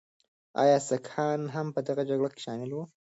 ایا 0.63 0.77
سکهان 0.89 1.39
هم 1.55 1.67
په 1.75 1.79
دغه 1.87 2.01
جګړه 2.09 2.29
کې 2.33 2.41
شامل 2.45 2.69
وو؟ 2.73 2.83